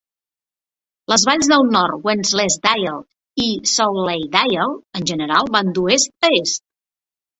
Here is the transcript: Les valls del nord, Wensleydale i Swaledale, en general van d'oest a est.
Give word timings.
Les 1.11 1.25
valls 1.29 1.49
del 1.51 1.65
nord, 1.75 1.97
Wensleydale 2.07 2.95
i 3.43 3.47
Swaledale, 3.73 4.67
en 5.01 5.07
general 5.13 5.53
van 5.59 5.71
d'oest 5.77 6.31
a 6.31 6.33
est. 6.41 6.63